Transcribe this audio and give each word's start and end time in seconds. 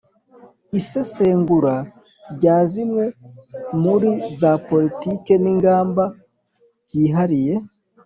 isesengura 0.79 1.75
rya 2.33 2.57
zimwe 2.71 3.03
muri 3.83 4.09
za 4.39 4.51
politiki 4.67 5.33
n'ingamba 5.43 6.03
byihariye 6.85 7.55